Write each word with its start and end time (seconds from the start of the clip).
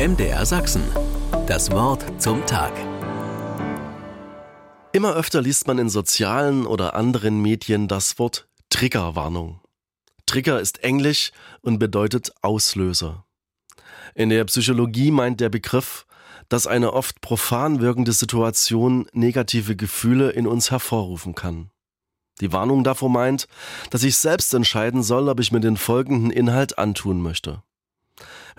MDR 0.00 0.46
Sachsen. 0.46 0.82
Das 1.46 1.70
Wort 1.72 2.02
zum 2.16 2.46
Tag. 2.46 2.72
Immer 4.94 5.12
öfter 5.12 5.42
liest 5.42 5.66
man 5.66 5.78
in 5.78 5.90
sozialen 5.90 6.64
oder 6.64 6.94
anderen 6.94 7.42
Medien 7.42 7.86
das 7.86 8.18
Wort 8.18 8.48
Triggerwarnung. 8.70 9.60
Trigger 10.24 10.58
ist 10.58 10.82
englisch 10.82 11.32
und 11.60 11.78
bedeutet 11.78 12.32
Auslöser. 12.40 13.26
In 14.14 14.30
der 14.30 14.46
Psychologie 14.46 15.10
meint 15.10 15.38
der 15.38 15.50
Begriff, 15.50 16.06
dass 16.48 16.66
eine 16.66 16.94
oft 16.94 17.20
profan 17.20 17.82
wirkende 17.82 18.12
Situation 18.12 19.06
negative 19.12 19.76
Gefühle 19.76 20.30
in 20.30 20.46
uns 20.46 20.70
hervorrufen 20.70 21.34
kann. 21.34 21.68
Die 22.40 22.54
Warnung 22.54 22.84
davor 22.84 23.10
meint, 23.10 23.48
dass 23.90 24.02
ich 24.02 24.16
selbst 24.16 24.54
entscheiden 24.54 25.02
soll, 25.02 25.28
ob 25.28 25.40
ich 25.40 25.52
mir 25.52 25.60
den 25.60 25.76
folgenden 25.76 26.30
Inhalt 26.30 26.78
antun 26.78 27.20
möchte. 27.20 27.62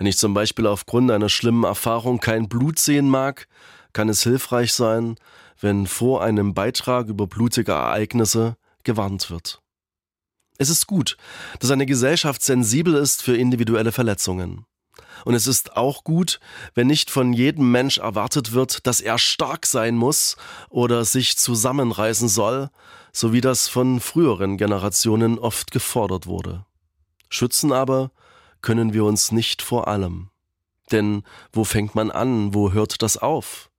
Wenn 0.02 0.08
ich 0.08 0.18
zum 0.18 0.34
Beispiel 0.34 0.66
aufgrund 0.66 1.12
einer 1.12 1.28
schlimmen 1.28 1.62
Erfahrung 1.62 2.18
kein 2.18 2.48
Blut 2.48 2.80
sehen 2.80 3.08
mag, 3.08 3.46
kann 3.92 4.08
es 4.08 4.24
hilfreich 4.24 4.72
sein, 4.72 5.14
wenn 5.60 5.86
vor 5.86 6.24
einem 6.24 6.54
Beitrag 6.54 7.06
über 7.06 7.28
blutige 7.28 7.70
Ereignisse 7.70 8.56
gewarnt 8.82 9.30
wird. 9.30 9.62
Es 10.58 10.70
ist 10.70 10.88
gut, 10.88 11.16
dass 11.60 11.70
eine 11.70 11.86
Gesellschaft 11.86 12.42
sensibel 12.42 12.96
ist 12.96 13.22
für 13.22 13.36
individuelle 13.36 13.92
Verletzungen. 13.92 14.66
Und 15.24 15.34
es 15.34 15.46
ist 15.46 15.76
auch 15.76 16.02
gut, 16.02 16.40
wenn 16.74 16.88
nicht 16.88 17.08
von 17.08 17.32
jedem 17.32 17.70
Mensch 17.70 17.98
erwartet 17.98 18.50
wird, 18.50 18.88
dass 18.88 19.00
er 19.00 19.18
stark 19.18 19.66
sein 19.66 19.94
muss 19.94 20.36
oder 20.68 21.04
sich 21.04 21.36
zusammenreißen 21.36 22.28
soll, 22.28 22.70
so 23.12 23.32
wie 23.32 23.40
das 23.40 23.68
von 23.68 24.00
früheren 24.00 24.56
Generationen 24.56 25.38
oft 25.38 25.70
gefordert 25.70 26.26
wurde. 26.26 26.66
Schützen 27.28 27.70
aber 27.70 28.10
können 28.62 28.94
wir 28.94 29.04
uns 29.04 29.32
nicht 29.32 29.60
vor 29.60 29.88
allem. 29.88 30.30
Denn 30.90 31.22
wo 31.52 31.64
fängt 31.64 31.94
man 31.94 32.10
an, 32.10 32.54
wo 32.54 32.72
hört 32.72 33.02
das 33.02 33.16
auf? 33.16 33.70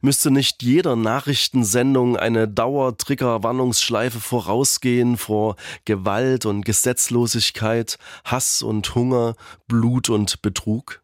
Müsste 0.00 0.30
nicht 0.30 0.62
jeder 0.62 0.96
Nachrichtensendung 0.96 2.16
eine 2.16 2.48
Dauertrigger-Warnungsschleife 2.48 4.18
vorausgehen 4.20 5.16
vor 5.16 5.56
Gewalt 5.84 6.46
und 6.46 6.64
Gesetzlosigkeit, 6.64 7.98
Hass 8.24 8.62
und 8.62 8.94
Hunger, 8.94 9.36
Blut 9.68 10.10
und 10.10 10.42
Betrug? 10.42 11.02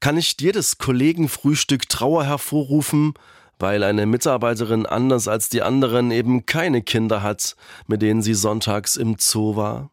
Kann 0.00 0.16
nicht 0.16 0.42
jedes 0.42 0.78
Kollegenfrühstück 0.78 1.88
Trauer 1.88 2.24
hervorrufen, 2.24 3.14
weil 3.60 3.84
eine 3.84 4.06
Mitarbeiterin 4.06 4.86
anders 4.86 5.28
als 5.28 5.48
die 5.48 5.62
anderen 5.62 6.10
eben 6.10 6.46
keine 6.46 6.82
Kinder 6.82 7.22
hat, 7.22 7.54
mit 7.86 8.02
denen 8.02 8.22
sie 8.22 8.34
sonntags 8.34 8.96
im 8.96 9.16
Zoo 9.20 9.54
war? 9.54 9.91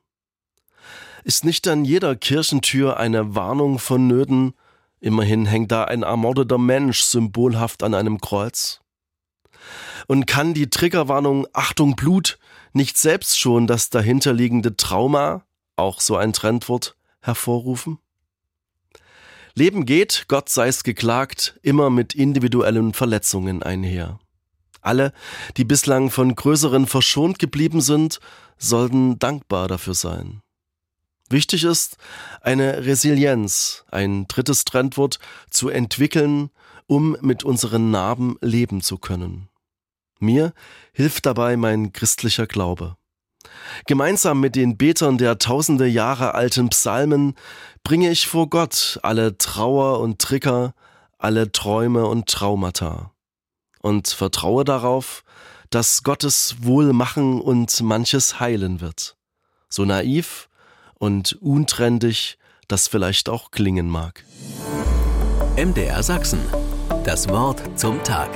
Ist 1.23 1.45
nicht 1.45 1.67
an 1.67 1.85
jeder 1.85 2.15
Kirchentür 2.15 2.97
eine 2.97 3.35
Warnung 3.35 3.79
vonnöten, 3.79 4.53
Immerhin 5.01 5.45
hängt 5.45 5.71
da 5.71 5.85
ein 5.85 6.03
ermordeter 6.03 6.57
Mensch 6.57 7.01
symbolhaft 7.01 7.83
an 7.83 7.93
einem 7.93 8.19
Kreuz. 8.19 8.81
Und 10.07 10.25
kann 10.25 10.53
die 10.53 10.69
Triggerwarnung 10.69 11.47
Achtung 11.53 11.95
Blut 11.95 12.37
nicht 12.73 12.97
selbst 12.97 13.39
schon 13.39 13.67
das 13.67 13.89
dahinterliegende 13.89 14.75
Trauma, 14.75 15.45
auch 15.75 16.01
so 16.01 16.17
ein 16.17 16.33
Trendwort, 16.33 16.95
hervorrufen? 17.21 17.99
Leben 19.55 19.85
geht, 19.85 20.25
Gott 20.27 20.49
sei's 20.49 20.83
geklagt, 20.83 21.59
immer 21.63 21.89
mit 21.89 22.13
individuellen 22.13 22.93
Verletzungen 22.93 23.63
einher. 23.63 24.19
Alle, 24.81 25.11
die 25.57 25.65
bislang 25.65 26.09
von 26.09 26.35
größeren 26.35 26.87
verschont 26.87 27.39
geblieben 27.39 27.81
sind, 27.81 28.19
sollten 28.57 29.19
dankbar 29.19 29.67
dafür 29.67 29.93
sein. 29.93 30.41
Wichtig 31.29 31.63
ist, 31.63 31.97
eine 32.41 32.85
Resilienz, 32.85 33.85
ein 33.91 34.27
drittes 34.27 34.65
Trendwort, 34.65 35.19
zu 35.49 35.69
entwickeln, 35.69 36.49
um 36.87 37.15
mit 37.21 37.43
unseren 37.43 37.91
Narben 37.91 38.37
leben 38.41 38.81
zu 38.81 38.97
können. 38.97 39.49
Mir 40.19 40.53
hilft 40.91 41.25
dabei 41.25 41.55
mein 41.55 41.93
christlicher 41.93 42.47
Glaube. 42.47 42.97
Gemeinsam 43.85 44.39
mit 44.39 44.55
den 44.55 44.77
Betern 44.77 45.17
der 45.17 45.37
tausende 45.37 45.87
Jahre 45.87 46.33
alten 46.33 46.69
Psalmen 46.69 47.35
bringe 47.83 48.09
ich 48.09 48.27
vor 48.27 48.49
Gott 48.49 48.99
alle 49.03 49.37
Trauer 49.37 49.99
und 49.99 50.19
Trigger, 50.19 50.73
alle 51.17 51.51
Träume 51.51 52.05
und 52.05 52.27
Traumata 52.27 53.13
und 53.81 54.07
vertraue 54.07 54.63
darauf, 54.63 55.23
dass 55.69 56.03
Gottes 56.03 56.57
Wohlmachen 56.61 57.39
und 57.39 57.81
manches 57.81 58.39
heilen 58.39 58.81
wird. 58.81 59.15
So 59.69 59.85
naiv 59.85 60.48
und 60.99 61.33
untrendig 61.41 62.37
das 62.67 62.87
vielleicht 62.87 63.27
auch 63.29 63.49
klingen 63.49 63.89
mag. 63.89 64.23
MDR 65.57 66.03
Sachsen. 66.03 66.39
Das 67.03 67.27
Wort 67.29 67.61
zum 67.79 68.03
Tag. 68.03 68.29